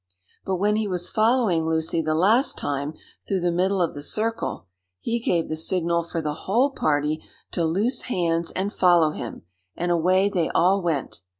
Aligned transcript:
But 0.45 0.55
when 0.55 0.77
he 0.77 0.87
was 0.87 1.11
following 1.11 1.67
Lucy 1.67 2.01
the 2.01 2.15
last 2.15 2.57
time 2.57 2.95
through 3.27 3.41
the 3.41 3.51
middle 3.51 3.83
of 3.83 3.93
the 3.93 4.01
circle, 4.01 4.65
he 4.99 5.19
gave 5.19 5.47
the 5.47 5.55
signal 5.55 6.01
for 6.01 6.21
the 6.23 6.33
whole 6.49 6.71
party 6.71 7.21
to 7.51 7.63
loose 7.63 8.05
hands 8.09 8.49
and 8.49 8.73
follow 8.73 9.11
him, 9.11 9.43
and 9.75 9.91
away 9.91 10.27
they 10.27 10.49
all 10.55 10.81
went. 10.81 11.21